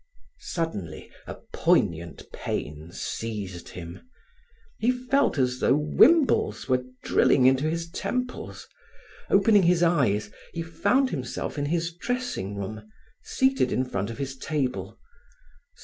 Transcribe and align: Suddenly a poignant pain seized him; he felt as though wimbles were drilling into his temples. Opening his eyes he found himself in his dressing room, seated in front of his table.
Suddenly 0.39 1.11
a 1.27 1.35
poignant 1.53 2.25
pain 2.33 2.89
seized 2.91 3.69
him; 3.69 4.01
he 4.79 4.89
felt 4.89 5.37
as 5.37 5.59
though 5.59 5.75
wimbles 5.77 6.67
were 6.67 6.83
drilling 7.03 7.45
into 7.45 7.69
his 7.69 7.87
temples. 7.87 8.67
Opening 9.29 9.61
his 9.61 9.83
eyes 9.83 10.31
he 10.53 10.63
found 10.63 11.11
himself 11.11 11.55
in 11.55 11.67
his 11.67 11.93
dressing 11.93 12.55
room, 12.55 12.89
seated 13.21 13.71
in 13.71 13.85
front 13.85 14.09
of 14.09 14.17
his 14.17 14.35
table. 14.35 14.97